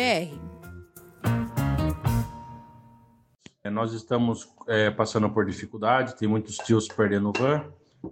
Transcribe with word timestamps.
É, 3.63 3.69
nós 3.69 3.93
estamos 3.93 4.49
é, 4.67 4.91
passando 4.91 5.29
por 5.29 5.45
dificuldade, 5.45 6.17
tem 6.17 6.27
muitos 6.27 6.57
tios 6.57 6.89
perdendo 6.89 7.31
van, 7.37 7.63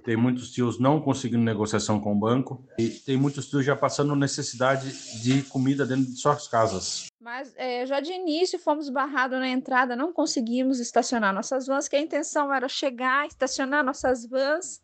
tem 0.04 0.14
muitos 0.14 0.50
tios 0.50 0.78
não 0.78 1.00
conseguindo 1.00 1.42
negociação 1.42 1.98
com 1.98 2.12
o 2.12 2.18
banco 2.18 2.62
e 2.78 2.90
tem 2.90 3.16
muitos 3.16 3.48
tios 3.48 3.64
já 3.64 3.74
passando 3.74 4.14
necessidade 4.14 4.92
de 5.22 5.42
comida 5.44 5.86
dentro 5.86 6.04
de 6.04 6.20
suas 6.20 6.46
casas. 6.46 7.08
Mas 7.28 7.52
é, 7.56 7.84
já 7.84 8.00
de 8.00 8.10
início 8.10 8.58
fomos 8.58 8.88
barrados 8.88 9.38
na 9.38 9.50
entrada, 9.50 9.94
não 9.94 10.14
conseguimos 10.14 10.80
estacionar 10.80 11.34
nossas 11.34 11.66
vans, 11.66 11.86
que 11.86 11.94
a 11.94 12.00
intenção 12.00 12.50
era 12.50 12.70
chegar, 12.70 13.26
estacionar 13.26 13.84
nossas 13.84 14.24
vans 14.24 14.82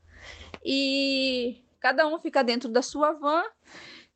e 0.62 1.64
cada 1.80 2.06
um 2.06 2.18
fica 2.18 2.44
dentro 2.44 2.68
da 2.68 2.82
sua 2.82 3.12
van 3.12 3.42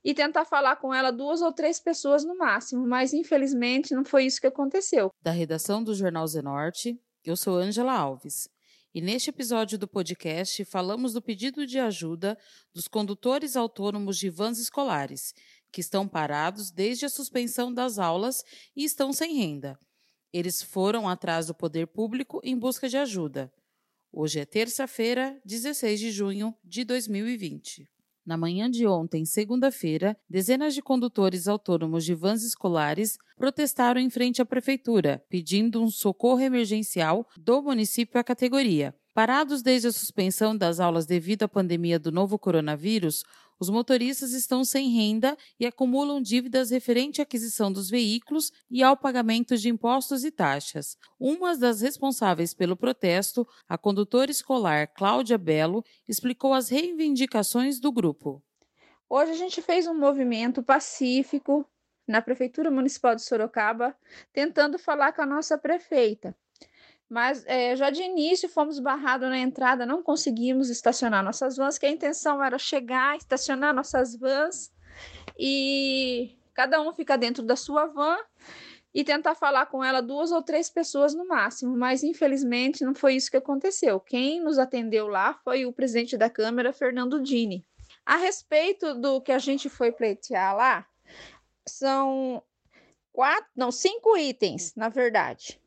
e 0.05 0.13
tentar 0.13 0.45
falar 0.45 0.77
com 0.77 0.93
ela 0.93 1.11
duas 1.11 1.41
ou 1.41 1.51
três 1.55 1.81
pessoas 1.81 2.23
no 2.23 2.37
máximo, 2.37 2.87
mas 2.87 3.15
infelizmente 3.15 3.95
não 3.95 4.05
foi 4.05 4.27
isso 4.27 4.43
que 4.43 4.47
aconteceu. 4.47 5.11
Da 5.23 5.31
redação 5.31 5.83
do 5.83 5.95
Jornal 5.95 6.27
Zenorte, 6.27 7.01
eu 7.25 7.35
sou 7.35 7.57
Ângela 7.57 7.95
Alves. 7.95 8.47
E 8.95 9.01
neste 9.01 9.31
episódio 9.31 9.79
do 9.79 9.87
podcast 9.87 10.65
falamos 10.65 11.13
do 11.13 11.23
pedido 11.23 11.67
de 11.67 11.79
ajuda 11.79 12.37
dos 12.75 12.89
condutores 12.89 13.55
autônomos 13.55 14.19
de 14.19 14.29
vans 14.29 14.59
escolares, 14.59 15.35
que 15.71 15.81
estão 15.81 16.09
parados 16.09 16.71
desde 16.71 17.07
a 17.07 17.09
suspensão 17.09 17.73
das 17.73 17.99
aulas 17.99 18.45
e 18.77 18.85
estão 18.85 19.13
sem 19.13 19.37
renda. 19.37 19.79
Eles 20.33 20.63
foram 20.63 21.09
atrás 21.09 21.47
do 21.47 21.55
poder 21.55 21.87
público 21.87 22.41
em 22.45 22.59
busca 22.59 22.89
de 22.89 22.97
ajuda. 22.97 23.53
Hoje 24.13 24.41
é 24.41 24.45
terça-feira, 24.45 25.39
16 25.45 26.01
de 26.01 26.11
junho 26.11 26.55
de 26.65 26.85
2020. 26.85 27.89
Na 28.29 28.37
manhã 28.37 28.71
de 28.71 28.87
ontem, 28.87 29.25
segunda-feira, 29.25 30.15
dezenas 30.29 30.75
de 30.75 30.83
condutores 30.83 31.49
autônomos 31.49 32.05
de 32.05 32.15
vans 32.15 32.43
escolares 32.45 33.17
protestaram 33.39 33.99
em 33.99 34.11
frente 34.11 34.43
à 34.43 34.45
prefeitura, 34.45 35.25
pedindo 35.31 35.83
um 35.83 35.91
socorro 35.91 36.41
emergencial 36.41 37.27
do 37.39 37.63
município 37.63 38.21
à 38.21 38.23
categoria. 38.23 38.95
Parados 39.15 39.63
desde 39.63 39.89
a 39.89 39.93
suspensão 39.93 40.55
das 40.55 40.79
aulas 40.79 41.07
devido 41.07 41.45
à 41.45 41.49
pandemia 41.49 41.99
do 41.99 42.13
novo 42.13 42.39
coronavírus, 42.39 43.25
os 43.61 43.69
motoristas 43.71 44.33
estão 44.33 44.65
sem 44.65 44.91
renda 44.91 45.37
e 45.59 45.67
acumulam 45.67 46.21
dívidas 46.21 46.71
referente 46.71 47.21
à 47.21 47.25
aquisição 47.25 47.73
dos 47.73 47.91
veículos 47.91 48.53
e 48.71 48.83
ao 48.83 48.97
pagamento 48.97 49.57
de 49.57 49.69
impostos 49.69 50.25
e 50.25 50.31
taxas. 50.31 50.97
Uma 51.19 51.57
das 51.57 51.81
responsáveis 51.81 52.55
pelo 52.55 52.77
protesto, 52.77 53.47
a 53.69 53.77
condutora 53.77 54.31
escolar 54.31 54.87
Cláudia 54.89 55.37
Belo, 55.37 55.85
explicou 56.07 56.55
as 56.55 56.69
reivindicações 56.69 57.81
do 57.81 57.91
grupo. 57.91 58.43
Hoje 59.09 59.33
a 59.33 59.37
gente 59.37 59.63
fez 59.63 59.87
um 59.87 59.95
movimento 59.95 60.63
pacífico 60.63 61.67
na 62.07 62.23
Prefeitura 62.23 62.71
Municipal 62.71 63.15
de 63.15 63.23
Sorocaba, 63.23 63.95
tentando 64.33 64.79
falar 64.79 65.13
com 65.13 65.23
a 65.23 65.27
nossa 65.27 65.59
prefeita. 65.59 66.35
Mas 67.09 67.45
é, 67.47 67.75
já 67.75 67.89
de 67.91 68.03
início 68.03 68.49
fomos 68.49 68.79
barrados 68.79 69.29
na 69.29 69.39
entrada, 69.39 69.87
não 69.87 70.03
conseguimos 70.03 70.69
estacionar 70.69 71.25
nossas 71.25 71.57
vans, 71.57 71.79
que 71.79 71.87
a 71.87 71.91
intenção 71.91 72.43
era 72.43 72.59
chegar, 72.59 73.17
estacionar 73.17 73.75
nossas 73.75 74.15
vans 74.15 74.71
e 75.39 76.37
cada 76.53 76.81
um 76.83 76.93
fica 76.93 77.17
dentro 77.17 77.43
da 77.43 77.57
sua 77.57 77.87
van 77.87 78.19
e 78.93 79.05
tentar 79.05 79.35
falar 79.35 79.67
com 79.67 79.85
ela 79.85 80.01
duas 80.01 80.33
ou 80.33 80.43
três 80.43 80.69
pessoas 80.69 81.15
no 81.15 81.27
máximo, 81.27 81.77
mas 81.77 82.03
infelizmente 82.03 82.85
não 82.85 82.95
foi 82.95 83.15
isso 83.15 83.31
que 83.31 83.37
aconteceu. 83.37 84.01
Quem 84.01 84.41
nos 84.43 84.59
atendeu 84.59 85.07
lá 85.07 85.35
foi 85.45 85.65
o 85.65 85.73
presidente 85.73 86.17
da 86.17 86.29
Câmara, 86.29 86.73
Fernando 86.73 87.23
Dini. 87.23 87.65
A 88.05 88.17
respeito 88.17 88.95
do 88.95 89.21
que 89.21 89.33
a 89.33 89.39
gente 89.39 89.69
foi 89.69 89.93
pleitear 89.93 90.57
lá, 90.57 90.87
são 91.67 92.43
quatro, 93.13 93.51
não, 93.55 93.71
cinco 93.71 94.17
itens, 94.17 94.75
na 94.75 94.89
verdade. 94.89 95.61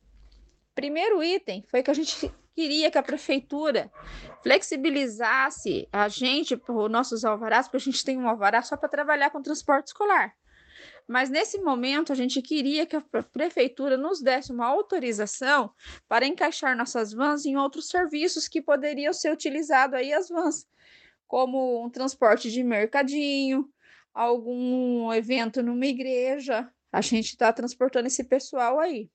Primeiro 0.82 1.24
item 1.24 1.64
foi 1.70 1.84
que 1.84 1.92
a 1.92 1.94
gente 1.94 2.34
queria 2.56 2.90
que 2.90 2.98
a 2.98 3.04
prefeitura 3.04 3.92
flexibilizasse 4.42 5.88
a 5.94 6.08
gente, 6.08 6.56
os 6.56 6.92
nossos 6.92 7.24
alvarás, 7.24 7.68
porque 7.68 7.78
a 7.78 7.92
gente 7.92 8.04
tem 8.04 8.18
um 8.18 8.28
alvará 8.28 8.64
só 8.64 8.76
para 8.76 8.90
trabalhar 8.90 9.30
com 9.30 9.44
transporte 9.44 9.88
escolar. 9.88 10.36
Mas 11.08 11.30
nesse 11.30 11.62
momento 11.62 12.12
a 12.12 12.16
gente 12.16 12.42
queria 12.42 12.88
que 12.88 12.96
a 12.96 13.02
prefeitura 13.32 13.96
nos 13.96 14.24
desse 14.24 14.52
uma 14.52 14.66
autorização 14.66 15.72
para 16.10 16.26
encaixar 16.26 16.76
nossas 16.76 17.14
vans 17.14 17.46
em 17.46 17.56
outros 17.56 17.88
serviços 17.88 18.48
que 18.48 18.60
poderiam 18.60 19.14
ser 19.14 19.32
utilizados 19.32 19.96
aí 19.96 20.12
as 20.12 20.30
vans, 20.30 20.66
como 21.28 21.86
um 21.86 21.92
transporte 21.92 22.50
de 22.50 22.64
mercadinho, 22.64 23.70
algum 24.12 25.14
evento 25.14 25.62
numa 25.62 25.86
igreja. 25.86 26.68
A 26.92 27.02
gente 27.02 27.28
está 27.28 27.54
transportando 27.54 28.08
esse 28.08 28.24
pessoal 28.24 28.80
aí. 28.80 29.12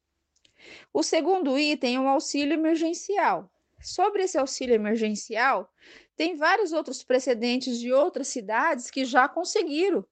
O 0.92 1.02
segundo 1.02 1.58
item 1.58 1.96
é 1.96 2.00
o 2.00 2.08
auxílio 2.08 2.54
emergencial. 2.54 3.50
Sobre 3.80 4.22
esse 4.22 4.38
auxílio 4.38 4.74
emergencial, 4.74 5.70
tem 6.16 6.36
vários 6.36 6.72
outros 6.72 7.02
precedentes 7.02 7.78
de 7.78 7.92
outras 7.92 8.28
cidades 8.28 8.90
que 8.90 9.04
já 9.04 9.28
conseguiram. 9.28 10.04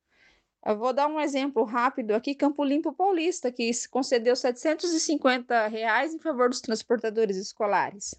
Eu 0.65 0.79
vou 0.79 0.93
dar 0.93 1.09
um 1.09 1.21
exemplo 1.21 1.65
rápido 1.65 2.13
aqui, 2.13 2.35
Campo 2.35 2.65
Limpo 2.65 2.93
Paulista, 2.93 3.53
que 3.53 3.71
concedeu 3.91 4.35
750 4.35 5.67
reais 5.67 6.15
em 6.15 6.19
favor 6.19 6.49
dos 6.49 6.61
transportadores 6.61 7.37
escolares. 7.37 8.15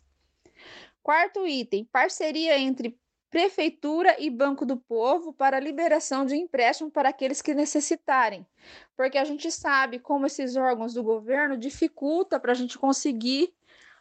Quarto 1.01 1.47
item, 1.47 1.85
parceria 1.85 2.57
entre 2.59 2.99
Prefeitura 3.35 4.15
e 4.17 4.29
Banco 4.29 4.65
do 4.65 4.77
Povo 4.77 5.33
para 5.33 5.59
liberação 5.59 6.25
de 6.25 6.37
empréstimo 6.37 6.89
para 6.89 7.09
aqueles 7.09 7.41
que 7.41 7.53
necessitarem, 7.53 8.47
porque 8.95 9.17
a 9.17 9.25
gente 9.25 9.51
sabe 9.51 9.99
como 9.99 10.25
esses 10.25 10.55
órgãos 10.55 10.93
do 10.93 11.03
governo 11.03 11.57
dificulta 11.57 12.39
para 12.39 12.53
a 12.53 12.55
gente 12.55 12.77
conseguir 12.77 13.53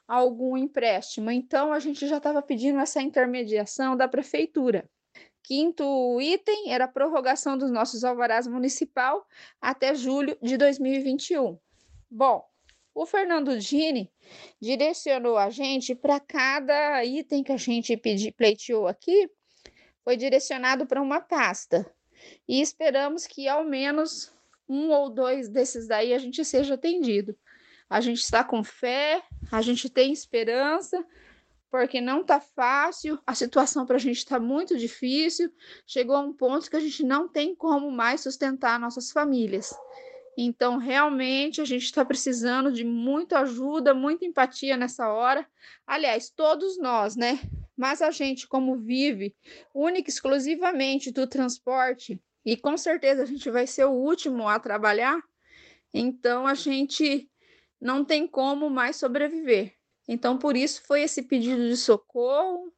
algum 0.07 0.57
empréstimo. 0.57 1.33
Então 1.33 1.73
a 1.73 1.81
gente 1.81 2.07
já 2.07 2.19
estava 2.19 2.41
pedindo 2.41 2.79
essa 2.79 3.03
intermediação 3.03 3.97
da 3.97 4.07
prefeitura. 4.07 4.89
Quinto 5.43 6.21
item 6.21 6.71
era 6.73 6.85
a 6.85 6.89
prorrogação 6.89 7.59
dos 7.59 7.73
nossos 7.73 8.05
alvarás 8.05 8.47
municipal 8.47 9.27
até 9.61 9.97
julho 9.97 10.39
de 10.41 10.57
2021. 10.57 11.59
Bom, 12.09 12.49
o 12.95 13.05
Fernando 13.05 13.59
Dini 13.59 14.11
direcionou 14.61 15.37
a 15.37 15.51
gente 15.51 15.95
para 15.95 16.21
cada 16.21 17.05
item 17.05 17.43
que 17.43 17.53
a 17.53 17.57
gente 17.57 17.97
pedi, 17.97 18.31
pleiteou 18.31 18.87
aqui, 18.87 19.29
foi 20.05 20.17
direcionado 20.17 20.87
para 20.87 21.03
uma 21.03 21.21
pasta. 21.21 21.91
E 22.49 22.61
esperamos 22.61 23.27
que 23.27 23.49
ao 23.49 23.65
menos 23.65 24.33
um 24.69 24.91
ou 24.91 25.11
dois 25.11 25.49
desses 25.49 25.89
daí 25.89 26.15
a 26.15 26.19
gente 26.19 26.45
seja 26.45 26.75
atendido. 26.75 27.37
A 27.91 28.01
gente 28.01 28.21
está 28.21 28.43
com 28.45 28.63
fé, 28.63 29.23
a 29.51 29.61
gente 29.61 29.91
tem 29.91 30.13
esperança, 30.13 31.05
porque 31.71 32.01
não 32.01 32.21
está 32.21 32.41
fácil, 32.41 33.19
a 33.27 33.35
situação 33.35 33.85
para 33.85 33.97
a 33.97 33.99
gente 33.99 34.19
está 34.19 34.39
muito 34.39 34.77
difícil. 34.77 35.53
Chegou 35.87 36.15
a 36.15 36.21
um 36.21 36.33
ponto 36.33 36.71
que 36.71 36.77
a 36.77 36.81
gente 36.81 37.03
não 37.03 37.29
tem 37.29 37.55
como 37.55 37.91
mais 37.91 38.21
sustentar 38.21 38.79
nossas 38.79 39.11
famílias. 39.11 39.75
Então, 40.37 40.79
realmente, 40.79 41.61
a 41.61 41.65
gente 41.65 41.85
está 41.85 42.05
precisando 42.05 42.73
de 42.73 42.85
muita 42.85 43.41
ajuda, 43.41 43.95
muita 43.95 44.25
empatia 44.25 44.77
nessa 44.77 45.09
hora. 45.09 45.47
Aliás, 45.87 46.31
todos 46.31 46.77
nós, 46.79 47.15
né? 47.15 47.39
Mas 47.77 48.03
a 48.03 48.11
gente, 48.11 48.47
como 48.47 48.77
vive 48.77 49.35
única 49.73 50.11
e 50.11 50.13
exclusivamente 50.13 51.11
do 51.11 51.27
transporte, 51.27 52.21
e 52.45 52.57
com 52.57 52.77
certeza 52.77 53.23
a 53.23 53.27
gente 53.27 53.49
vai 53.51 53.67
ser 53.67 53.85
o 53.85 53.93
último 53.93 54.49
a 54.49 54.59
trabalhar, 54.59 55.21
então 55.93 56.47
a 56.47 56.55
gente 56.55 57.31
não 57.81 58.05
tem 58.05 58.27
como 58.27 58.69
mais 58.69 58.97
sobreviver. 58.97 59.75
Então, 60.07 60.37
por 60.37 60.57
isso 60.57 60.83
foi 60.87 61.03
esse 61.03 61.23
pedido 61.23 61.67
de 61.69 61.77
socorro, 61.77 62.73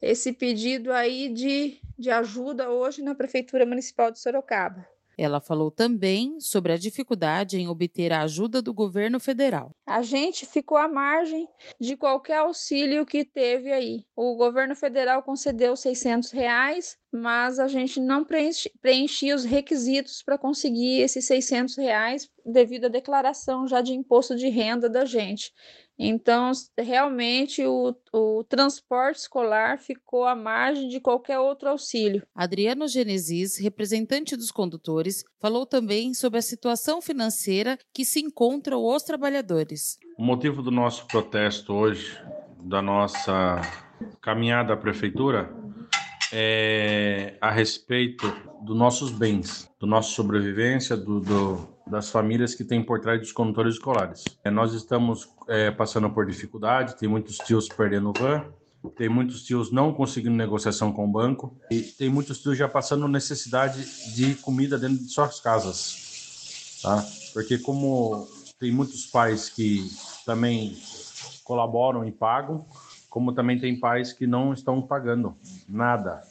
esse 0.00 0.32
pedido 0.32 0.92
aí 0.92 1.28
de, 1.28 1.80
de 1.98 2.10
ajuda 2.10 2.70
hoje 2.70 3.02
na 3.02 3.14
Prefeitura 3.14 3.66
Municipal 3.66 4.10
de 4.10 4.20
Sorocaba. 4.20 4.86
Ela 5.18 5.40
falou 5.40 5.68
também 5.68 6.38
sobre 6.38 6.72
a 6.72 6.78
dificuldade 6.78 7.58
em 7.58 7.66
obter 7.66 8.12
a 8.12 8.22
ajuda 8.22 8.62
do 8.62 8.72
governo 8.72 9.18
federal. 9.18 9.72
A 9.84 10.00
gente 10.00 10.46
ficou 10.46 10.78
à 10.78 10.86
margem 10.86 11.48
de 11.80 11.96
qualquer 11.96 12.38
auxílio 12.38 13.04
que 13.04 13.24
teve 13.24 13.72
aí. 13.72 14.04
O 14.14 14.36
governo 14.36 14.76
federal 14.76 15.24
concedeu 15.24 15.74
600 15.74 16.30
reais, 16.30 16.96
mas 17.12 17.58
a 17.58 17.66
gente 17.66 17.98
não 17.98 18.24
preenchia 18.80 19.34
os 19.34 19.44
requisitos 19.44 20.22
para 20.22 20.38
conseguir 20.38 21.00
esses 21.00 21.26
600 21.26 21.76
reais 21.76 22.28
devido 22.46 22.84
à 22.84 22.88
declaração 22.88 23.66
já 23.66 23.80
de 23.80 23.92
imposto 23.92 24.36
de 24.36 24.48
renda 24.48 24.88
da 24.88 25.04
gente. 25.04 25.52
Então, 25.98 26.52
realmente, 26.78 27.64
o, 27.66 27.94
o 28.12 28.44
transporte 28.44 29.18
escolar 29.18 29.78
ficou 29.78 30.24
à 30.24 30.36
margem 30.36 30.88
de 30.88 31.00
qualquer 31.00 31.40
outro 31.40 31.68
auxílio. 31.68 32.22
Adriano 32.34 32.86
Genesis, 32.86 33.58
representante 33.58 34.36
dos 34.36 34.52
condutores, 34.52 35.24
falou 35.40 35.66
também 35.66 36.14
sobre 36.14 36.38
a 36.38 36.42
situação 36.42 37.02
financeira 37.02 37.76
que 37.92 38.04
se 38.04 38.20
encontram 38.20 38.84
os 38.84 39.02
trabalhadores. 39.02 39.98
O 40.16 40.22
motivo 40.22 40.62
do 40.62 40.70
nosso 40.70 41.06
protesto 41.06 41.72
hoje, 41.72 42.16
da 42.62 42.80
nossa 42.80 43.60
caminhada 44.20 44.74
à 44.74 44.76
prefeitura, 44.76 45.52
é 46.32 47.36
a 47.40 47.50
respeito 47.50 48.32
dos 48.62 48.76
nossos 48.76 49.10
bens, 49.10 49.68
do 49.80 49.86
nossa 49.86 50.10
sobrevivência, 50.10 50.96
do, 50.96 51.20
do 51.20 51.78
das 51.90 52.10
famílias 52.10 52.54
que 52.54 52.64
têm 52.64 52.82
por 52.82 53.00
trás 53.00 53.20
dos 53.20 53.32
condutores 53.32 53.74
escolares. 53.74 54.24
É, 54.44 54.50
nós 54.50 54.74
estamos 54.74 55.28
é, 55.48 55.70
passando 55.70 56.10
por 56.10 56.26
dificuldade, 56.26 56.96
tem 56.98 57.08
muitos 57.08 57.38
tios 57.38 57.68
perdendo 57.68 58.12
van, 58.12 58.44
tem 58.96 59.08
muitos 59.08 59.42
tios 59.42 59.72
não 59.72 59.92
conseguindo 59.92 60.36
negociação 60.36 60.92
com 60.92 61.04
o 61.04 61.10
banco 61.10 61.56
e 61.70 61.80
tem 61.80 62.08
muitos 62.08 62.40
tios 62.40 62.56
já 62.56 62.68
passando 62.68 63.08
necessidade 63.08 63.84
de 64.14 64.34
comida 64.36 64.78
dentro 64.78 64.98
de 64.98 65.10
suas 65.10 65.40
casas, 65.40 66.78
tá? 66.82 67.04
Porque 67.32 67.58
como 67.58 68.28
tem 68.58 68.70
muitos 68.72 69.06
pais 69.06 69.48
que 69.48 69.90
também 70.24 70.76
colaboram 71.44 72.04
e 72.04 72.12
pagam, 72.12 72.66
como 73.08 73.32
também 73.32 73.58
tem 73.58 73.78
pais 73.78 74.12
que 74.12 74.26
não 74.26 74.52
estão 74.52 74.82
pagando 74.82 75.36
nada. 75.68 76.22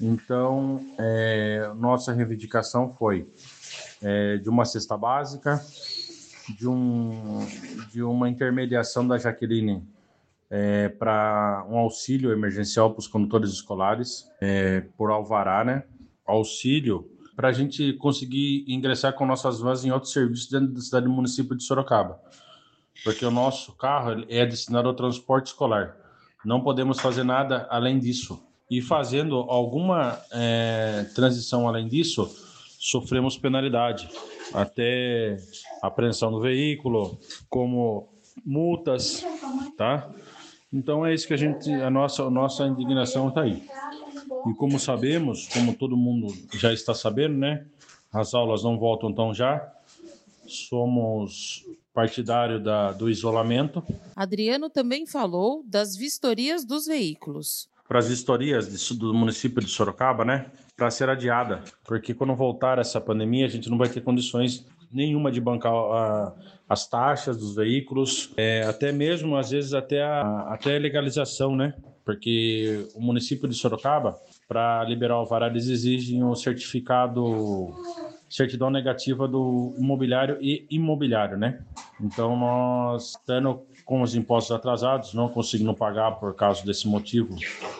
Então, 0.00 0.80
é, 0.98 1.70
nossa 1.76 2.12
reivindicação 2.12 2.94
foi 2.94 3.28
é, 4.00 4.38
de 4.38 4.48
uma 4.48 4.64
cesta 4.64 4.96
básica, 4.96 5.62
de, 6.56 6.66
um, 6.66 7.46
de 7.92 8.02
uma 8.02 8.28
intermediação 8.28 9.06
da 9.06 9.18
Jaqueline 9.18 9.86
é, 10.48 10.88
para 10.88 11.64
um 11.68 11.76
auxílio 11.76 12.32
emergencial 12.32 12.90
para 12.90 13.00
os 13.00 13.06
condutores 13.06 13.50
escolares, 13.50 14.26
é, 14.40 14.80
por 14.96 15.10
alvará, 15.10 15.64
né? 15.64 15.84
Auxílio 16.26 17.08
para 17.36 17.48
a 17.48 17.52
gente 17.52 17.94
conseguir 17.94 18.64
ingressar 18.68 19.14
com 19.14 19.24
nossas 19.24 19.60
vans 19.60 19.82
em 19.84 19.90
outros 19.90 20.12
serviços 20.12 20.50
dentro 20.50 20.74
da 20.74 20.80
cidade 20.80 21.06
do 21.06 21.12
município 21.12 21.56
de 21.56 21.62
Sorocaba. 21.62 22.20
Porque 23.04 23.24
o 23.24 23.30
nosso 23.30 23.72
carro 23.72 24.24
é 24.28 24.44
destinado 24.44 24.88
ao 24.88 24.94
transporte 24.94 25.48
escolar. 25.48 25.96
Não 26.44 26.60
podemos 26.60 27.00
fazer 27.00 27.24
nada 27.24 27.66
além 27.70 27.98
disso. 27.98 28.42
E 28.70 28.80
fazendo 28.80 29.36
alguma 29.36 30.20
é, 30.32 31.04
transição 31.14 31.66
além 31.68 31.88
disso, 31.88 32.30
sofremos 32.78 33.36
penalidade, 33.36 34.08
até 34.54 35.36
apreensão 35.82 36.30
do 36.30 36.40
veículo, 36.40 37.18
como 37.48 38.08
multas, 38.44 39.24
tá? 39.76 40.08
Então 40.72 41.04
é 41.04 41.12
isso 41.12 41.26
que 41.26 41.34
a 41.34 41.36
gente, 41.36 41.70
a 41.72 41.90
nossa, 41.90 42.22
a 42.22 42.30
nossa 42.30 42.64
indignação 42.66 43.28
está 43.28 43.42
aí. 43.42 43.62
E 44.48 44.54
como 44.54 44.78
sabemos, 44.78 45.48
como 45.48 45.74
todo 45.74 45.96
mundo 45.96 46.32
já 46.54 46.72
está 46.72 46.94
sabendo, 46.94 47.36
né? 47.36 47.66
As 48.12 48.34
aulas 48.34 48.62
não 48.62 48.78
voltam 48.78 49.12
tão 49.12 49.34
já. 49.34 49.68
Somos 50.46 51.64
partidário 51.92 52.62
da, 52.62 52.92
do 52.92 53.10
isolamento. 53.10 53.82
Adriano 54.14 54.70
também 54.70 55.06
falou 55.06 55.64
das 55.66 55.96
vistorias 55.96 56.64
dos 56.64 56.86
veículos. 56.86 57.68
Para 57.88 57.98
as 57.98 58.08
vistorias 58.08 58.70
de, 58.70 58.98
do 58.98 59.12
município 59.12 59.60
de 59.60 59.68
Sorocaba, 59.68 60.24
né? 60.24 60.46
para 60.80 60.90
ser 60.90 61.10
adiada, 61.10 61.62
porque 61.84 62.14
quando 62.14 62.34
voltar 62.34 62.78
essa 62.78 62.98
pandemia, 62.98 63.44
a 63.44 63.48
gente 63.50 63.68
não 63.68 63.76
vai 63.76 63.86
ter 63.86 64.00
condições 64.00 64.64
nenhuma 64.90 65.30
de 65.30 65.38
bancar 65.38 65.74
a, 65.74 66.34
as 66.66 66.88
taxas 66.88 67.36
dos 67.36 67.54
veículos, 67.54 68.32
é, 68.34 68.62
até 68.62 68.90
mesmo, 68.90 69.36
às 69.36 69.50
vezes, 69.50 69.74
até 69.74 70.02
a 70.02 70.54
até 70.54 70.76
a 70.76 70.80
legalização, 70.80 71.54
né? 71.54 71.74
Porque 72.02 72.88
o 72.94 73.00
município 73.00 73.46
de 73.46 73.54
Sorocaba, 73.54 74.18
para 74.48 74.82
liberar 74.84 75.16
o 75.16 75.18
alvará, 75.18 75.48
eles 75.48 75.68
exigem 75.68 76.24
o 76.24 76.34
certificado 76.34 77.74
certidão 78.30 78.70
negativa 78.70 79.26
do 79.26 79.74
imobiliário 79.76 80.38
e 80.40 80.64
imobiliário, 80.70 81.36
né? 81.36 81.60
Então, 82.00 82.36
nós, 82.36 83.10
estando 83.10 83.60
com 83.90 84.02
os 84.02 84.14
impostos 84.14 84.52
atrasados, 84.52 85.14
não 85.14 85.28
conseguindo 85.28 85.74
pagar 85.74 86.12
por 86.12 86.32
causa 86.36 86.64
desse 86.64 86.86
motivo, 86.86 87.34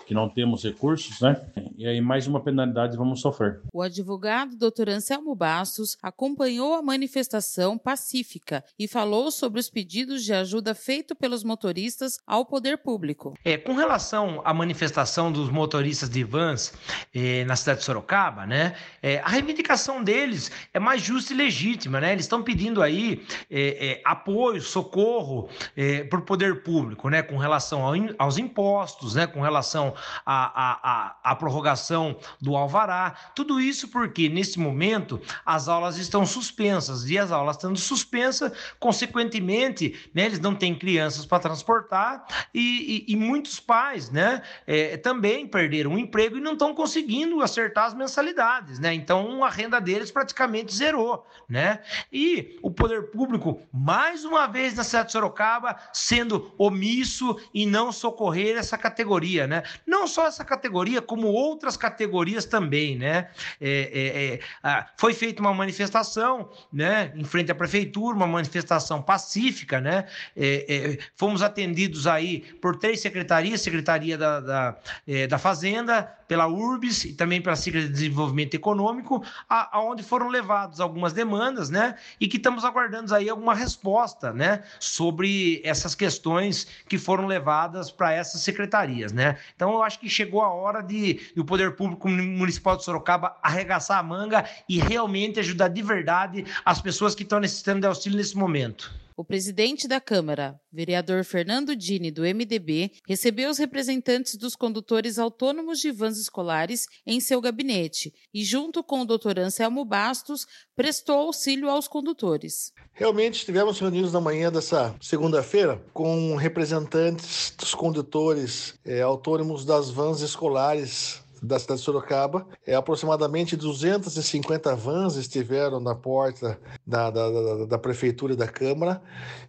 que 0.09 0.13
não 0.13 0.29
temos 0.29 0.65
recursos, 0.65 1.21
né? 1.21 1.41
E 1.79 1.87
aí 1.87 2.01
mais 2.01 2.27
uma 2.27 2.41
penalidade 2.41 2.97
vamos 2.97 3.21
sofrer. 3.21 3.61
O 3.73 3.81
advogado 3.81 4.57
Dr. 4.57 4.89
Anselmo 4.89 5.33
Bastos 5.37 5.97
acompanhou 6.03 6.75
a 6.75 6.83
manifestação 6.83 7.79
pacífica 7.79 8.65
e 8.77 8.89
falou 8.89 9.31
sobre 9.31 9.61
os 9.61 9.71
pedidos 9.71 10.25
de 10.25 10.33
ajuda 10.33 10.75
feitos 10.75 11.17
pelos 11.17 11.45
motoristas 11.45 12.19
ao 12.27 12.45
poder 12.45 12.79
público. 12.79 13.35
É, 13.45 13.57
com 13.57 13.75
relação 13.75 14.43
à 14.45 14.53
manifestação 14.53 15.31
dos 15.31 15.49
motoristas 15.49 16.11
de 16.11 16.25
vans 16.25 16.75
é, 17.15 17.45
na 17.45 17.55
cidade 17.55 17.79
de 17.79 17.85
Sorocaba, 17.85 18.47
né? 18.47 18.75
É, 19.01 19.21
a 19.21 19.29
reivindicação 19.29 20.03
deles 20.03 20.51
é 20.75 20.81
mais 20.81 21.03
justa 21.03 21.33
e 21.33 21.37
legítima, 21.37 22.01
né? 22.01 22.11
Eles 22.11 22.25
estão 22.25 22.43
pedindo 22.43 22.83
aí 22.83 23.25
é, 23.49 23.93
é, 23.93 24.03
apoio, 24.05 24.61
socorro 24.61 25.49
é, 25.77 26.00
para 26.05 26.19
o 26.19 26.23
poder 26.23 26.63
público, 26.63 27.09
né? 27.09 27.23
Com 27.23 27.37
relação 27.37 27.83
ao, 27.85 27.95
aos 28.19 28.39
impostos, 28.39 29.15
né? 29.15 29.27
Com 29.27 29.41
relação 29.41 29.95
a, 30.25 31.17
a, 31.25 31.33
a, 31.33 31.37
prorrogação 31.37 32.17
do 32.41 32.57
alvará. 32.57 33.15
Tudo 33.35 33.61
isso 33.61 33.89
porque, 33.89 34.29
nesse 34.29 34.59
momento, 34.59 35.21
as 35.45 35.69
aulas 35.69 35.97
estão 35.97 36.25
suspensas. 36.27 37.09
E 37.09 37.19
as 37.19 37.33
aulas 37.33 37.57
estando 37.57 37.79
suspensas, 37.79 38.53
consequentemente, 38.79 40.11
né, 40.15 40.27
eles 40.27 40.41
não 40.41 40.55
têm 40.55 40.75
crianças 40.75 41.27
para 41.27 41.41
transportar 41.41 42.27
e, 42.55 43.05
e, 43.09 43.13
e, 43.13 43.17
muitos 43.17 43.59
pais 43.61 44.11
né, 44.11 44.43
é, 44.67 44.97
também 44.97 45.47
perderam 45.47 45.95
o 45.95 45.99
emprego 45.99 46.37
e 46.37 46.41
não 46.41 46.53
estão 46.53 46.75
conseguindo 46.75 47.43
acertar 47.43 47.87
as 47.87 47.95
mensalidades. 47.95 48.79
Né? 48.79 48.95
Então, 48.95 49.45
a 49.45 49.51
renda 49.51 49.81
deles 49.81 50.11
praticamente 50.11 50.75
zerou. 50.75 51.27
Né? 51.49 51.81
E 52.13 52.59
o 52.63 52.71
poder 52.71 53.11
público, 53.11 53.61
mais 53.73 54.25
uma 54.25 54.47
vez 54.47 54.75
na 54.75 54.85
cidade 54.85 55.07
de 55.07 55.13
Sorocaba, 55.13 55.77
sendo 55.93 56.53
omisso 56.59 57.39
e 57.53 57.67
não 57.67 57.93
socorrer 57.93 58.57
essa 58.57 58.77
categoria. 58.77 59.47
Né? 59.47 59.63
Não 59.87 60.07
só 60.07 60.27
essa 60.27 60.45
categoria, 60.45 61.01
como 61.01 61.29
outras 61.29 61.77
categorias 61.77 62.45
também, 62.45 62.97
né? 62.97 63.31
É, 63.61 64.41
é, 64.63 64.69
é, 64.69 64.85
foi 64.97 65.15
feita 65.15 65.41
uma 65.41 65.55
manifestação, 65.55 66.51
né? 66.73 67.13
Em 67.17 67.25
frente 67.25 67.51
à 67.51 67.55
prefeitura, 67.55 68.17
uma 68.17 68.27
manifestação 68.27 69.03
pacífica, 69.03 69.81
né? 69.81 70.07
É, 70.37 70.67
é, 70.69 70.99
fomos 71.17 71.43
atendidos 71.43 72.07
aí 72.07 72.41
por 72.61 72.77
três 72.77 73.01
secretarias, 73.01 73.61
Secretaria 73.61 74.17
da, 74.17 74.41
da, 74.41 74.77
é, 75.07 75.27
da 75.27 75.39
Fazenda, 75.39 76.13
pela 76.31 76.47
URBS 76.47 77.07
e 77.07 77.13
também 77.13 77.43
pela 77.43 77.57
Secretaria 77.57 77.89
de 77.89 77.93
Desenvolvimento 77.93 78.55
Econômico, 78.55 79.25
aonde 79.49 80.03
foram 80.05 80.29
levadas 80.29 80.79
algumas 80.79 81.13
demandas, 81.13 81.71
né? 81.71 81.97
E 82.21 82.29
que 82.29 82.37
estamos 82.37 82.65
aguardando 82.65 83.13
aí 83.13 83.29
alguma 83.29 83.53
resposta, 83.53 84.33
né? 84.33 84.63
Sobre 84.79 85.61
essas 85.71 85.95
questões 85.95 86.67
que 86.89 86.99
foram 86.99 87.27
levadas 87.27 87.91
para 87.91 88.13
essas 88.13 88.43
secretarias, 88.43 89.13
né? 89.13 89.39
Então 89.57 89.73
eu 89.73 89.83
acho 89.83 89.99
que 89.99 90.09
chegou 90.09 90.43
a 90.43 90.53
hora 90.53 90.83
de, 90.83 91.15
de 91.35 91.41
o 91.41 91.45
Poder 91.45 91.77
Público 91.77 92.09
Municipal 92.09 92.77
de 92.77 92.85
Sorocaba 92.85 93.37
arregaçar 93.43 93.99
a 93.99 94.03
manga 94.03 94.45
e 94.69 94.79
realmente 94.79 95.41
ajudar 95.41 95.69
de 95.69 95.83
verdade 95.83 96.45
as 96.65 96.81
pessoas 96.81 97.15
que 97.15 97.23
estão 97.23 97.41
necessitando 97.41 97.81
de 97.81 97.87
auxílio 97.87 98.19
nesse 98.19 98.37
momento. 98.37 98.93
O 99.21 99.25
presidente 99.25 99.87
da 99.87 100.01
Câmara, 100.01 100.59
vereador 100.73 101.27
Fernando 101.27 101.77
Dini, 101.77 102.11
do 102.11 102.23
MDB, 102.23 102.91
recebeu 103.07 103.51
os 103.51 103.59
representantes 103.59 104.35
dos 104.35 104.57
condutores 104.57 105.19
autônomos 105.19 105.79
de 105.79 105.91
vans 105.91 106.17
escolares 106.17 106.87
em 107.07 107.21
seu 107.21 107.39
gabinete 107.39 108.15
e, 108.33 108.43
junto 108.43 108.83
com 108.83 109.03
o 109.03 109.05
doutor 109.05 109.39
Anselmo 109.39 109.85
Bastos, 109.85 110.47
prestou 110.75 111.19
auxílio 111.19 111.69
aos 111.69 111.87
condutores. 111.87 112.73
Realmente 112.95 113.41
estivemos 113.41 113.79
reunidos 113.79 114.11
na 114.11 114.23
manhã 114.23 114.51
dessa 114.51 114.97
segunda-feira 115.03 115.85
com 115.93 116.35
representantes 116.37 117.55
dos 117.59 117.75
condutores 117.75 118.75
é, 118.87 119.03
autônomos 119.03 119.67
das 119.67 119.91
vans 119.91 120.23
escolares 120.23 121.23
da 121.43 121.59
cidade 121.59 121.81
de 121.81 121.85
Sorocaba. 121.85 122.47
É, 122.67 122.75
aproximadamente 122.75 123.57
250 123.57 124.75
vans 124.77 125.17
estiveram 125.17 125.81
na 125.81 125.95
porta 125.95 126.61
da, 126.91 127.09
da, 127.09 127.31
da, 127.31 127.65
da 127.67 127.79
Prefeitura 127.79 128.33
e 128.33 128.37
da 128.37 128.49
Câmara, 128.49 129.01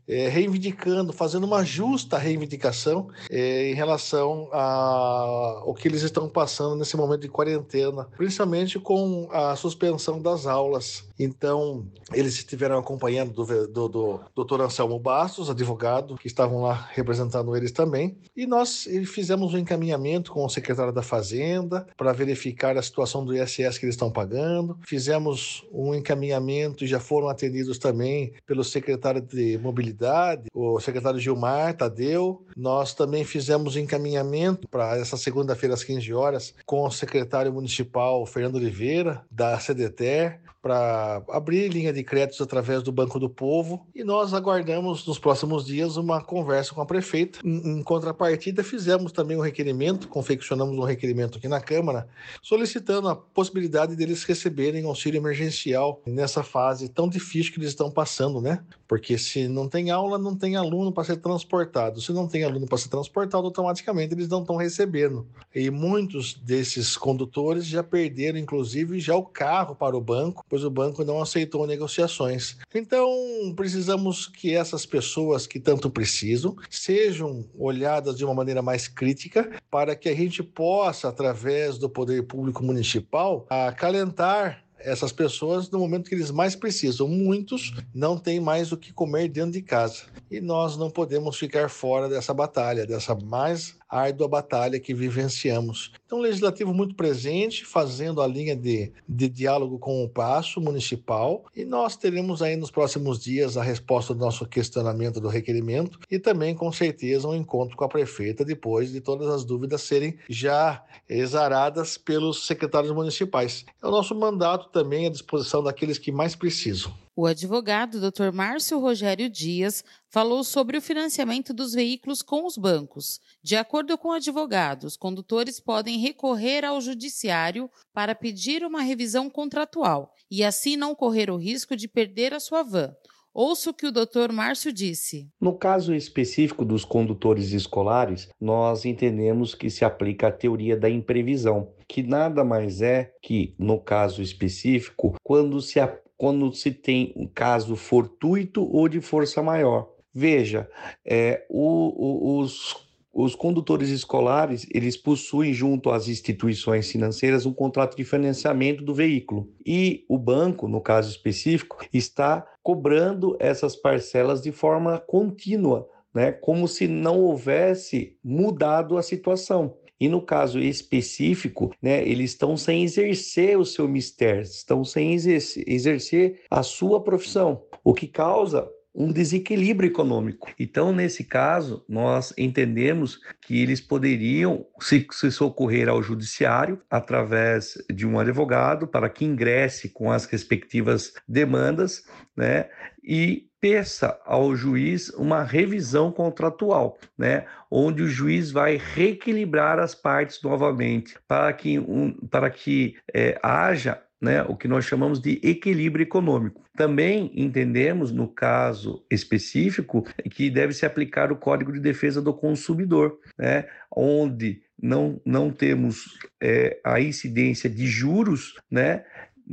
é, 0.07 0.27
reivindicando, 0.27 1.11
fazendo 1.11 1.45
uma 1.45 1.63
justa 1.63 2.17
reivindicação 2.17 3.09
é, 3.29 3.71
em 3.71 3.73
relação 3.73 4.47
ao 4.51 5.73
que 5.73 5.87
eles 5.87 6.03
estão 6.03 6.29
passando 6.29 6.75
nesse 6.75 6.95
momento 6.95 7.21
de 7.21 7.29
quarentena, 7.29 8.07
principalmente 8.15 8.79
com 8.79 9.27
a 9.31 9.55
suspensão 9.55 10.21
das 10.21 10.45
aulas. 10.45 11.09
Então, 11.17 11.85
eles 12.11 12.33
estiveram 12.33 12.77
acompanhando 12.77 13.31
do, 13.31 13.67
do, 13.67 13.87
do 13.87 14.19
doutor 14.35 14.61
Anselmo 14.61 14.99
Bastos, 14.99 15.49
advogado, 15.49 16.15
que 16.15 16.27
estavam 16.27 16.61
lá 16.61 16.89
representando 16.93 17.55
eles 17.55 17.71
também, 17.71 18.17
e 18.35 18.45
nós 18.45 18.87
fizemos 19.05 19.53
um 19.53 19.57
encaminhamento 19.57 20.31
com 20.31 20.43
o 20.43 20.49
secretário 20.49 20.91
da 20.91 21.01
Fazenda, 21.01 21.87
para 21.95 22.11
verificar 22.11 22.77
a 22.77 22.81
situação 22.81 23.23
do 23.23 23.35
ISS 23.35 23.77
que 23.77 23.85
eles 23.85 23.95
estão 23.95 24.11
pagando. 24.11 24.77
Fizemos 24.85 25.63
um 25.71 25.95
encaminhamento 25.95 26.83
e 26.83 26.87
já 26.87 26.99
foram 26.99 27.29
atendidos 27.31 27.77
também 27.77 28.33
pelo 28.45 28.63
secretário 28.63 29.21
de 29.21 29.57
Mobilidade, 29.57 30.49
o 30.53 30.79
secretário 30.79 31.19
Gilmar 31.19 31.75
Tadeu. 31.75 32.45
Nós 32.55 32.93
também 32.93 33.23
fizemos 33.23 33.75
encaminhamento 33.75 34.67
para 34.67 34.97
essa 34.97 35.17
segunda-feira 35.17 35.73
às 35.73 35.83
15 35.83 36.13
horas 36.13 36.53
com 36.65 36.85
o 36.85 36.91
secretário 36.91 37.51
municipal 37.51 38.25
Fernando 38.25 38.55
Oliveira, 38.55 39.23
da 39.31 39.57
CDTER, 39.57 40.41
para 40.61 41.23
abrir 41.29 41.69
linha 41.69 41.91
de 41.91 42.03
créditos 42.03 42.39
através 42.39 42.83
do 42.83 42.91
Banco 42.91 43.19
do 43.19 43.29
Povo 43.29 43.87
e 43.95 44.03
nós 44.03 44.33
aguardamos 44.33 45.05
nos 45.05 45.17
próximos 45.17 45.65
dias 45.65 45.97
uma 45.97 46.21
conversa 46.21 46.73
com 46.73 46.81
a 46.81 46.85
prefeita. 46.85 47.39
Em, 47.43 47.81
contrapartida, 47.81 48.63
fizemos 48.63 49.11
também 49.11 49.35
um 49.35 49.41
requerimento, 49.41 50.07
confeccionamos 50.07 50.77
um 50.77 50.83
requerimento 50.83 51.37
aqui 51.39 51.47
na 51.47 51.59
Câmara, 51.59 52.07
solicitando 52.41 53.09
a 53.09 53.15
possibilidade 53.15 53.95
deles 53.95 54.23
receberem 54.23 54.85
auxílio 54.85 55.17
emergencial 55.17 56.01
nessa 56.05 56.43
fase 56.43 56.87
tão 56.87 57.09
difícil 57.09 57.51
que 57.53 57.59
eles 57.59 57.69
estão 57.69 57.89
passando, 57.89 58.39
né? 58.39 58.63
Porque 58.87 59.17
se 59.17 59.47
não 59.47 59.67
tem 59.67 59.89
aula, 59.89 60.17
não 60.17 60.35
tem 60.35 60.55
aluno 60.55 60.91
para 60.91 61.05
ser 61.05 61.17
transportado. 61.17 62.01
Se 62.01 62.11
não 62.11 62.27
tem 62.27 62.43
aluno 62.43 62.67
para 62.67 62.77
ser 62.77 62.89
transportado, 62.89 63.45
automaticamente 63.45 64.13
eles 64.13 64.27
não 64.27 64.41
estão 64.41 64.57
recebendo. 64.57 65.25
E 65.55 65.71
muitos 65.71 66.33
desses 66.33 66.97
condutores 66.97 67.65
já 67.65 67.81
perderam, 67.81 68.37
inclusive, 68.37 68.99
já 68.99 69.15
o 69.15 69.23
carro 69.23 69.75
para 69.75 69.95
o 69.95 70.01
banco 70.01 70.45
pois 70.51 70.65
o 70.65 70.69
banco 70.69 71.05
não 71.05 71.21
aceitou 71.21 71.65
negociações. 71.65 72.57
Então, 72.75 73.07
precisamos 73.55 74.27
que 74.27 74.53
essas 74.53 74.85
pessoas 74.85 75.47
que 75.47 75.61
tanto 75.61 75.89
precisam 75.89 76.57
sejam 76.69 77.45
olhadas 77.57 78.17
de 78.17 78.25
uma 78.25 78.33
maneira 78.33 78.61
mais 78.61 78.85
crítica 78.85 79.49
para 79.71 79.95
que 79.95 80.09
a 80.09 80.13
gente 80.13 80.43
possa, 80.43 81.07
através 81.07 81.77
do 81.77 81.89
poder 81.89 82.23
público 82.23 82.61
municipal, 82.65 83.45
acalentar 83.49 84.61
essas 84.77 85.13
pessoas 85.13 85.69
no 85.69 85.79
momento 85.79 86.09
que 86.09 86.15
eles 86.15 86.31
mais 86.31 86.53
precisam. 86.53 87.07
Muitos 87.07 87.73
não 87.93 88.17
têm 88.17 88.41
mais 88.41 88.73
o 88.73 88.77
que 88.77 88.91
comer 88.91 89.29
dentro 89.29 89.51
de 89.51 89.61
casa. 89.61 90.03
E 90.29 90.41
nós 90.41 90.75
não 90.75 90.89
podemos 90.89 91.37
ficar 91.37 91.69
fora 91.69 92.09
dessa 92.09 92.33
batalha, 92.33 92.85
dessa 92.85 93.15
mais 93.15 93.75
árdua 93.91 94.27
batalha 94.27 94.79
que 94.79 94.93
vivenciamos. 94.93 95.91
Então, 96.05 96.19
o 96.19 96.21
Legislativo 96.21 96.73
muito 96.73 96.95
presente, 96.95 97.65
fazendo 97.65 98.21
a 98.21 98.27
linha 98.27 98.55
de, 98.55 98.91
de 99.07 99.27
diálogo 99.27 99.77
com 99.77 100.03
o 100.03 100.09
Passo 100.09 100.61
Municipal, 100.61 101.45
e 101.55 101.65
nós 101.65 101.97
teremos 101.97 102.41
aí 102.41 102.55
nos 102.55 102.71
próximos 102.71 103.19
dias 103.19 103.57
a 103.57 103.63
resposta 103.63 104.13
do 104.13 104.19
nosso 104.19 104.45
questionamento 104.45 105.19
do 105.19 105.27
requerimento 105.27 105.99
e 106.09 106.17
também, 106.17 106.55
com 106.55 106.71
certeza, 106.71 107.27
um 107.27 107.35
encontro 107.35 107.75
com 107.75 107.83
a 107.83 107.89
prefeita 107.89 108.45
depois 108.45 108.91
de 108.91 109.01
todas 109.01 109.27
as 109.27 109.43
dúvidas 109.43 109.81
serem 109.81 110.17
já 110.29 110.83
exaradas 111.09 111.97
pelos 111.97 112.47
secretários 112.47 112.93
municipais. 112.93 113.65
É 113.81 113.87
o 113.87 113.91
nosso 113.91 114.15
mandato 114.15 114.69
também 114.69 115.07
à 115.07 115.09
disposição 115.09 115.63
daqueles 115.63 115.97
que 115.97 116.11
mais 116.11 116.35
precisam. 116.35 116.93
O 117.13 117.25
advogado 117.25 117.99
Dr. 117.99 118.31
Márcio 118.31 118.79
Rogério 118.79 119.29
Dias 119.29 119.83
falou 120.07 120.45
sobre 120.45 120.77
o 120.77 120.81
financiamento 120.81 121.53
dos 121.53 121.73
veículos 121.73 122.21
com 122.21 122.45
os 122.45 122.57
bancos. 122.57 123.19
De 123.43 123.57
acordo 123.57 123.97
com 123.97 124.07
o 124.07 124.13
advogado, 124.13 124.85
os 124.85 124.95
condutores 124.95 125.59
podem 125.59 125.99
recorrer 125.99 126.63
ao 126.63 126.79
judiciário 126.79 127.69
para 127.93 128.15
pedir 128.15 128.63
uma 128.63 128.81
revisão 128.81 129.29
contratual 129.29 130.13
e 130.29 130.41
assim 130.41 130.77
não 130.77 130.95
correr 130.95 131.29
o 131.29 131.35
risco 131.35 131.75
de 131.75 131.85
perder 131.85 132.33
a 132.33 132.39
sua 132.39 132.63
van. 132.63 132.95
Ouça 133.33 133.69
o 133.69 133.73
que 133.73 133.87
o 133.87 133.91
Dr. 133.91 134.31
Márcio 134.31 134.71
disse. 134.71 135.29
No 135.39 135.57
caso 135.57 135.93
específico 135.93 136.63
dos 136.63 136.85
condutores 136.85 137.51
escolares, 137.51 138.29
nós 138.39 138.85
entendemos 138.85 139.53
que 139.53 139.69
se 139.69 139.83
aplica 139.83 140.27
a 140.27 140.31
teoria 140.31 140.77
da 140.77 140.89
imprevisão, 140.89 141.73
que 141.87 142.03
nada 142.03 142.43
mais 142.43 142.81
é 142.81 143.13
que, 143.21 143.53
no 143.57 143.79
caso 143.79 144.21
específico, 144.21 145.15
quando 145.23 145.61
se 145.61 145.79
quando 146.21 146.53
se 146.53 146.69
tem 146.69 147.11
um 147.15 147.25
caso 147.25 147.75
fortuito 147.75 148.63
ou 148.71 148.87
de 148.87 149.01
força 149.01 149.41
maior. 149.41 149.89
Veja, 150.13 150.69
é, 151.03 151.43
o, 151.49 152.37
o, 152.37 152.37
os, 152.37 152.75
os 153.11 153.33
condutores 153.33 153.89
escolares 153.89 154.67
eles 154.71 154.95
possuem 154.95 155.51
junto 155.51 155.89
às 155.89 156.07
instituições 156.07 156.91
financeiras 156.91 157.47
um 157.47 157.51
contrato 157.51 157.97
de 157.97 158.03
financiamento 158.03 158.83
do 158.83 158.93
veículo 158.93 159.49
e 159.65 160.05
o 160.07 160.15
banco, 160.15 160.67
no 160.67 160.79
caso 160.79 161.09
específico, 161.09 161.83
está 161.91 162.47
cobrando 162.61 163.35
essas 163.39 163.75
parcelas 163.75 164.43
de 164.43 164.51
forma 164.51 164.99
contínua, 164.99 165.89
né, 166.13 166.31
como 166.31 166.67
se 166.67 166.87
não 166.87 167.19
houvesse 167.19 168.15
mudado 168.23 168.95
a 168.95 169.01
situação. 169.01 169.75
E 170.01 170.09
no 170.09 170.19
caso 170.19 170.57
específico, 170.59 171.71
né, 171.79 172.01
eles 172.01 172.31
estão 172.31 172.57
sem 172.57 172.83
exercer 172.83 173.55
o 173.55 173.63
seu 173.63 173.87
mistério, 173.87 174.41
estão 174.41 174.83
sem 174.83 175.13
exercer, 175.13 176.41
a 176.49 176.63
sua 176.63 177.03
profissão, 177.03 177.63
o 177.83 177.93
que 177.93 178.07
causa 178.07 178.67
um 178.93 179.11
desequilíbrio 179.11 179.87
econômico. 179.87 180.51
Então, 180.59 180.91
nesse 180.91 181.23
caso, 181.23 181.85
nós 181.87 182.33
entendemos 182.37 183.19
que 183.41 183.61
eles 183.61 183.79
poderiam 183.79 184.65
se, 184.79 185.07
se, 185.11 185.31
socorrer 185.31 185.87
ao 185.87 186.03
judiciário 186.03 186.81
através 186.89 187.77
de 187.93 188.05
um 188.05 188.19
advogado 188.19 188.87
para 188.87 189.09
que 189.09 189.25
ingresse 189.25 189.89
com 189.89 190.11
as 190.11 190.25
respectivas 190.25 191.13
demandas, 191.27 192.03
né, 192.35 192.69
e 193.03 193.49
peça 193.61 194.19
ao 194.25 194.55
juiz 194.55 195.09
uma 195.09 195.43
revisão 195.43 196.11
contratual, 196.11 196.97
né, 197.17 197.45
onde 197.69 198.01
o 198.01 198.07
juiz 198.07 198.51
vai 198.51 198.77
reequilibrar 198.77 199.79
as 199.79 199.93
partes 199.93 200.41
novamente 200.41 201.15
para 201.27 201.53
que, 201.53 201.79
um, 201.79 202.11
para 202.27 202.49
que 202.49 202.97
é, 203.13 203.39
haja 203.41 204.01
né, 204.21 204.43
o 204.43 204.55
que 204.55 204.67
nós 204.67 204.85
chamamos 204.85 205.19
de 205.19 205.39
equilíbrio 205.43 206.03
econômico. 206.03 206.61
Também 206.75 207.31
entendemos, 207.33 208.11
no 208.11 208.27
caso 208.27 209.03
específico, 209.09 210.05
que 210.29 210.49
deve 210.49 210.73
se 210.73 210.85
aplicar 210.85 211.31
o 211.31 211.35
Código 211.35 211.73
de 211.73 211.79
Defesa 211.79 212.21
do 212.21 212.33
Consumidor, 212.33 213.19
né, 213.37 213.65
onde 213.93 214.61
não, 214.81 215.19
não 215.25 215.51
temos 215.51 216.19
é, 216.41 216.79
a 216.83 216.99
incidência 217.01 217.69
de 217.69 217.87
juros, 217.87 218.55
né, 218.69 219.03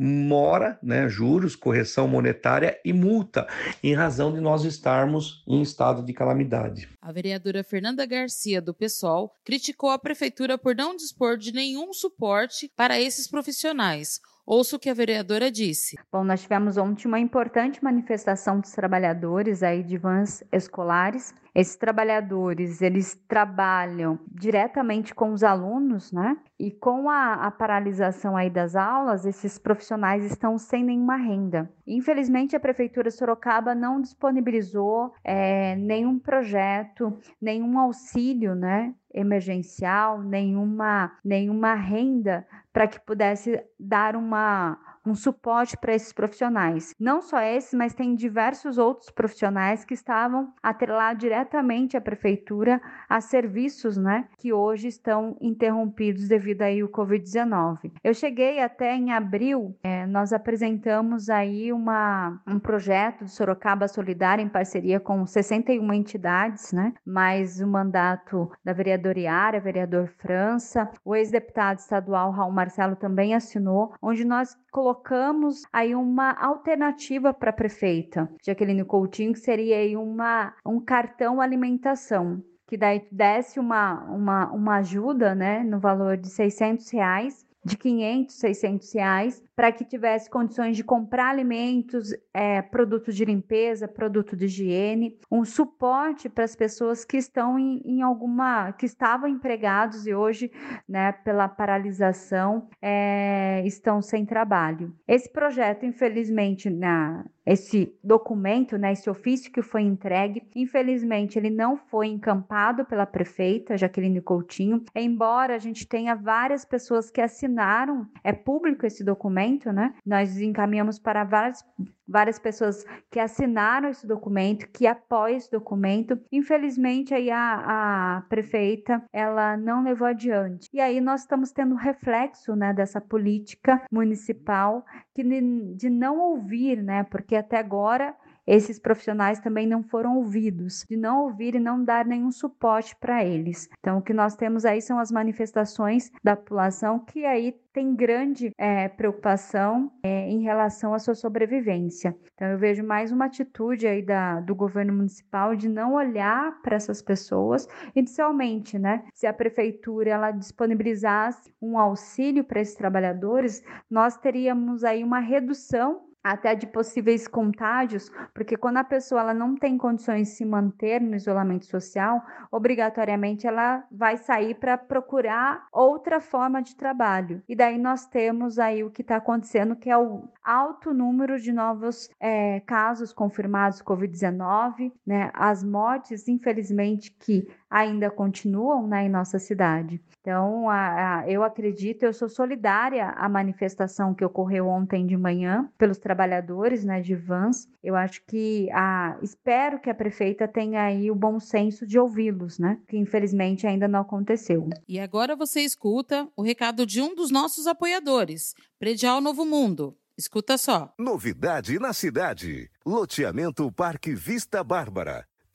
mora, 0.00 0.78
né, 0.80 1.08
juros, 1.08 1.56
correção 1.56 2.06
monetária 2.06 2.78
e 2.84 2.92
multa, 2.92 3.48
em 3.82 3.94
razão 3.94 4.32
de 4.32 4.40
nós 4.40 4.64
estarmos 4.64 5.42
em 5.46 5.60
estado 5.60 6.04
de 6.04 6.12
calamidade. 6.12 6.88
A 7.02 7.10
vereadora 7.10 7.64
Fernanda 7.64 8.06
Garcia, 8.06 8.62
do 8.62 8.72
PSOL, 8.72 9.32
criticou 9.44 9.90
a 9.90 9.98
prefeitura 9.98 10.56
por 10.56 10.76
não 10.76 10.94
dispor 10.94 11.36
de 11.36 11.52
nenhum 11.52 11.92
suporte 11.92 12.70
para 12.76 13.00
esses 13.00 13.26
profissionais. 13.26 14.20
Ouça 14.50 14.76
o 14.76 14.78
que 14.78 14.88
a 14.88 14.94
vereadora 14.94 15.50
disse. 15.50 15.98
Bom, 16.10 16.24
nós 16.24 16.40
tivemos 16.40 16.78
ontem 16.78 17.06
uma 17.06 17.20
importante 17.20 17.84
manifestação 17.84 18.60
dos 18.60 18.72
trabalhadores 18.72 19.62
aí 19.62 19.82
de 19.82 19.98
vans 19.98 20.42
escolares 20.50 21.34
esses 21.58 21.74
trabalhadores, 21.74 22.80
eles 22.80 23.20
trabalham 23.26 24.16
diretamente 24.30 25.12
com 25.12 25.32
os 25.32 25.42
alunos, 25.42 26.12
né? 26.12 26.36
E 26.56 26.70
com 26.70 27.10
a, 27.10 27.34
a, 27.34 27.50
paralisação 27.50 28.36
aí 28.36 28.48
das 28.48 28.76
aulas, 28.76 29.26
esses 29.26 29.58
profissionais 29.58 30.24
estão 30.24 30.56
sem 30.56 30.84
nenhuma 30.84 31.16
renda. 31.16 31.68
Infelizmente, 31.84 32.54
a 32.54 32.60
Prefeitura 32.60 33.10
Sorocaba 33.10 33.74
não 33.74 34.00
disponibilizou 34.00 35.12
é, 35.24 35.74
nenhum 35.74 36.16
projeto, 36.16 37.18
nenhum 37.42 37.76
auxílio, 37.76 38.54
né? 38.54 38.94
emergencial, 39.12 40.22
nenhuma, 40.22 41.10
nenhuma 41.24 41.74
renda 41.74 42.46
para 42.78 42.86
que 42.86 43.00
pudesse 43.00 43.60
dar 43.76 44.14
uma, 44.14 44.78
um 45.08 45.14
suporte 45.14 45.76
para 45.76 45.94
esses 45.94 46.12
profissionais. 46.12 46.94
Não 46.98 47.22
só 47.22 47.40
esses, 47.40 47.74
mas 47.74 47.94
tem 47.94 48.14
diversos 48.14 48.78
outros 48.78 49.10
profissionais 49.10 49.84
que 49.84 49.94
estavam 49.94 50.52
atrelados 50.62 51.20
diretamente 51.20 51.96
à 51.96 52.00
prefeitura 52.00 52.80
a 53.08 53.20
serviços, 53.20 53.96
né, 53.96 54.26
que 54.38 54.52
hoje 54.52 54.88
estão 54.88 55.36
interrompidos 55.40 56.28
devido 56.28 56.62
aí 56.62 56.82
o 56.82 56.88
Covid-19. 56.88 57.92
Eu 58.04 58.14
cheguei 58.14 58.60
até 58.60 58.94
em 58.94 59.12
abril, 59.12 59.76
é, 59.82 60.06
nós 60.06 60.32
apresentamos 60.32 61.28
aí 61.30 61.72
uma, 61.72 62.40
um 62.46 62.58
projeto 62.58 63.24
de 63.24 63.30
Sorocaba 63.30 63.88
Solidária 63.88 64.42
em 64.42 64.48
parceria 64.48 65.00
com 65.00 65.26
61 65.26 65.92
entidades, 65.92 66.72
né, 66.72 66.92
mais 67.04 67.60
o 67.60 67.66
mandato 67.66 68.50
da 68.64 68.72
vereadora 68.72 69.18
Iara, 69.18 69.60
vereador 69.60 70.08
França, 70.18 70.90
o 71.04 71.14
ex-deputado 71.14 71.78
estadual 71.78 72.30
Raul 72.30 72.52
Marcelo 72.52 72.96
também 72.96 73.34
assinou, 73.34 73.94
onde 74.02 74.24
nós 74.24 74.56
colocamos 74.98 75.62
aí 75.72 75.94
uma 75.94 76.32
alternativa 76.32 77.32
para 77.32 77.50
a 77.50 77.52
prefeita 77.52 78.28
Jaqueline 78.44 78.84
Coutinho, 78.84 79.32
que 79.32 79.38
seria 79.38 79.76
aí 79.76 79.96
uma, 79.96 80.54
um 80.66 80.80
cartão 80.80 81.40
alimentação 81.40 82.42
que 82.66 82.76
daí 82.76 83.06
desse 83.10 83.58
uma, 83.58 84.04
uma, 84.10 84.52
uma 84.52 84.76
ajuda, 84.76 85.34
né, 85.34 85.64
no 85.64 85.80
valor 85.80 86.18
de 86.18 86.28
600 86.28 86.90
reais, 86.90 87.46
de 87.68 87.76
500, 87.76 88.34
600 88.34 88.94
reais, 88.94 89.44
para 89.54 89.72
que 89.72 89.84
tivesse 89.84 90.30
condições 90.30 90.76
de 90.76 90.84
comprar 90.84 91.30
alimentos, 91.30 92.14
é, 92.32 92.62
produtos 92.62 93.14
de 93.14 93.24
limpeza, 93.24 93.86
produto 93.86 94.36
de 94.36 94.46
higiene, 94.46 95.18
um 95.30 95.44
suporte 95.44 96.28
para 96.28 96.44
as 96.44 96.54
pessoas 96.56 97.04
que 97.04 97.16
estão 97.16 97.58
em, 97.58 97.82
em, 97.84 98.02
alguma, 98.02 98.72
que 98.72 98.86
estavam 98.86 99.28
empregados 99.28 100.06
e 100.06 100.14
hoje, 100.14 100.50
né, 100.88 101.12
pela 101.12 101.48
paralisação, 101.48 102.68
é, 102.80 103.62
estão 103.66 104.00
sem 104.00 104.24
trabalho. 104.24 104.94
Esse 105.06 105.30
projeto, 105.30 105.84
infelizmente, 105.84 106.70
na 106.70 107.24
esse 107.48 107.98
documento, 108.04 108.76
né, 108.76 108.92
esse 108.92 109.08
ofício 109.08 109.50
que 109.50 109.62
foi 109.62 109.82
entregue. 109.82 110.42
Infelizmente, 110.54 111.38
ele 111.38 111.48
não 111.48 111.76
foi 111.76 112.08
encampado 112.08 112.84
pela 112.84 113.06
prefeita 113.06 113.76
Jaqueline 113.76 114.20
Coutinho, 114.20 114.84
embora 114.94 115.54
a 115.54 115.58
gente 115.58 115.86
tenha 115.86 116.14
várias 116.14 116.64
pessoas 116.64 117.10
que 117.10 117.20
assinaram, 117.20 118.06
é 118.22 118.32
público 118.32 118.84
esse 118.84 119.02
documento, 119.02 119.72
né? 119.72 119.94
Nós 120.04 120.38
encaminhamos 120.38 120.98
para 120.98 121.24
várias 121.24 121.64
várias 122.08 122.38
pessoas 122.38 122.84
que 123.10 123.20
assinaram 123.20 123.90
esse 123.90 124.06
documento, 124.06 124.68
que 124.72 124.86
apoiam 124.86 125.36
esse 125.36 125.50
documento. 125.50 126.18
Infelizmente, 126.32 127.12
aí 127.12 127.30
a, 127.30 128.16
a 128.16 128.22
prefeita 128.22 129.02
ela 129.12 129.56
não 129.56 129.82
levou 129.82 130.06
adiante. 130.06 130.68
E 130.72 130.80
aí 130.80 131.00
nós 131.00 131.20
estamos 131.20 131.52
tendo 131.52 131.74
reflexo 131.74 132.56
né, 132.56 132.72
dessa 132.72 133.00
política 133.00 133.82
municipal 133.92 134.84
que 135.14 135.22
de, 135.22 135.74
de 135.74 135.90
não 135.90 136.18
ouvir, 136.18 136.82
né? 136.82 137.04
Porque 137.04 137.36
até 137.36 137.58
agora 137.58 138.14
esses 138.48 138.78
profissionais 138.78 139.38
também 139.38 139.66
não 139.66 139.82
foram 139.82 140.16
ouvidos, 140.16 140.86
de 140.88 140.96
não 140.96 141.24
ouvir 141.24 141.54
e 141.54 141.60
não 141.60 141.84
dar 141.84 142.06
nenhum 142.06 142.32
suporte 142.32 142.96
para 142.96 143.22
eles. 143.22 143.68
Então, 143.78 143.98
o 143.98 144.02
que 144.02 144.14
nós 144.14 144.34
temos 144.34 144.64
aí 144.64 144.80
são 144.80 144.98
as 144.98 145.12
manifestações 145.12 146.10
da 146.24 146.34
população 146.34 146.98
que 146.98 147.26
aí 147.26 147.54
tem 147.72 147.94
grande 147.94 148.50
é, 148.58 148.88
preocupação 148.88 149.92
é, 150.02 150.28
em 150.28 150.40
relação 150.40 150.94
à 150.94 150.98
sua 150.98 151.14
sobrevivência. 151.14 152.16
Então, 152.34 152.48
eu 152.48 152.58
vejo 152.58 152.82
mais 152.82 153.12
uma 153.12 153.26
atitude 153.26 153.86
aí 153.86 154.02
da, 154.02 154.40
do 154.40 154.54
governo 154.54 154.94
municipal 154.94 155.54
de 155.54 155.68
não 155.68 155.94
olhar 155.94 156.60
para 156.62 156.76
essas 156.76 157.02
pessoas, 157.02 157.68
inicialmente, 157.94 158.78
né? 158.78 159.04
Se 159.14 159.26
a 159.26 159.32
prefeitura 159.32 160.10
ela 160.10 160.30
disponibilizasse 160.30 161.52
um 161.60 161.78
auxílio 161.78 162.42
para 162.42 162.60
esses 162.60 162.74
trabalhadores, 162.74 163.62
nós 163.90 164.16
teríamos 164.16 164.82
aí 164.84 165.04
uma 165.04 165.20
redução 165.20 166.07
até 166.22 166.54
de 166.54 166.66
possíveis 166.66 167.26
contágios, 167.26 168.10
porque 168.34 168.56
quando 168.56 168.78
a 168.78 168.84
pessoa 168.84 169.20
ela 169.20 169.34
não 169.34 169.54
tem 169.54 169.78
condições 169.78 170.28
de 170.28 170.34
se 170.34 170.44
manter 170.44 171.00
no 171.00 171.16
isolamento 171.16 171.66
social, 171.66 172.22
obrigatoriamente 172.50 173.46
ela 173.46 173.84
vai 173.90 174.16
sair 174.16 174.54
para 174.54 174.76
procurar 174.76 175.66
outra 175.72 176.20
forma 176.20 176.62
de 176.62 176.76
trabalho. 176.76 177.42
E 177.48 177.54
daí 177.54 177.78
nós 177.78 178.06
temos 178.06 178.58
aí 178.58 178.84
o 178.84 178.90
que 178.90 179.02
está 179.02 179.16
acontecendo, 179.16 179.76
que 179.76 179.90
é 179.90 179.96
o 179.96 180.28
alto 180.42 180.92
número 180.92 181.38
de 181.38 181.52
novos 181.52 182.10
é, 182.20 182.60
casos 182.60 183.12
confirmados 183.12 183.82
Covid-19, 183.82 184.92
né? 185.06 185.30
As 185.34 185.62
mortes, 185.62 186.28
infelizmente, 186.28 187.10
que 187.18 187.48
ainda 187.70 188.10
continuam 188.10 188.86
né, 188.86 189.06
em 189.06 189.08
nossa 189.08 189.38
cidade. 189.38 190.00
Então, 190.20 190.68
a, 190.68 191.20
a, 191.20 191.30
eu 191.30 191.42
acredito, 191.42 192.02
eu 192.02 192.12
sou 192.12 192.28
solidária 192.28 193.10
à 193.10 193.28
manifestação 193.28 194.14
que 194.14 194.24
ocorreu 194.24 194.66
ontem 194.66 195.06
de 195.06 195.16
manhã 195.16 195.70
pelos 195.78 195.98
trabalhadores 195.98 196.84
né, 196.84 197.00
de 197.00 197.14
vans. 197.14 197.68
Eu 197.82 197.96
acho 197.96 198.22
que 198.26 198.70
a, 198.72 199.18
espero 199.22 199.80
que 199.80 199.90
a 199.90 199.94
prefeita 199.94 200.46
tenha 200.46 200.82
aí 200.82 201.10
o 201.10 201.14
bom 201.14 201.40
senso 201.40 201.86
de 201.86 201.98
ouvi-los, 201.98 202.58
né? 202.58 202.78
Que 202.88 202.96
infelizmente 202.96 203.66
ainda 203.66 203.88
não 203.88 204.00
aconteceu. 204.00 204.68
E 204.86 204.98
agora 204.98 205.36
você 205.36 205.60
escuta 205.60 206.28
o 206.36 206.42
recado 206.42 206.84
de 206.84 207.00
um 207.00 207.14
dos 207.14 207.30
nossos 207.30 207.66
apoiadores, 207.66 208.54
Predial 208.78 209.20
Novo 209.20 209.44
Mundo. 209.44 209.96
Escuta 210.18 210.58
só. 210.58 210.92
Novidade 210.98 211.78
na 211.78 211.92
cidade. 211.92 212.68
Loteamento 212.84 213.70
Parque 213.70 214.14
Vista 214.14 214.64
Bárbara. 214.64 215.24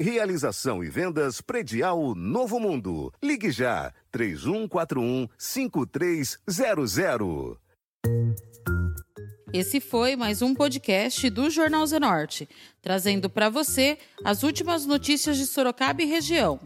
Realização 0.00 0.82
e 0.82 0.88
vendas 0.88 1.40
predial 1.40 2.14
Novo 2.14 2.58
Mundo. 2.58 3.12
Ligue 3.22 3.50
já 3.50 3.92
3141 4.10 5.28
5300. 5.38 7.56
Esse 9.52 9.80
foi 9.80 10.16
mais 10.16 10.40
um 10.40 10.54
podcast 10.54 11.28
do 11.28 11.50
Jornal 11.50 11.86
Zenorte, 11.86 12.48
trazendo 12.80 13.28
para 13.28 13.50
você 13.50 13.98
as 14.24 14.42
últimas 14.42 14.86
notícias 14.86 15.36
de 15.36 15.46
Sorocaba 15.46 16.02
e 16.02 16.06
região. 16.06 16.58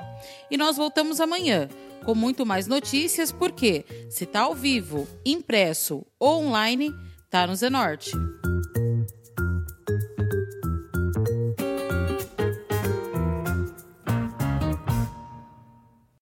E 0.50 0.56
nós 0.56 0.76
voltamos 0.76 1.20
amanhã 1.20 1.68
com 2.04 2.14
muito 2.14 2.46
mais 2.46 2.68
notícias, 2.68 3.32
porque 3.32 3.84
se 4.08 4.24
tá 4.24 4.42
ao 4.42 4.54
vivo, 4.54 5.08
impresso 5.26 6.06
ou 6.18 6.44
online, 6.44 6.94
tá 7.28 7.46
no 7.46 7.56
Zenorte. 7.56 8.12